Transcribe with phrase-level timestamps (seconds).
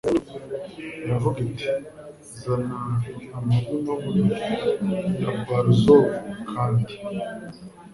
[1.03, 1.67] iravuga iti:
[2.39, 2.79] «Zana
[3.37, 4.25] amabunobuno
[5.21, 6.13] ya Baruzovu
[6.51, 6.93] kandi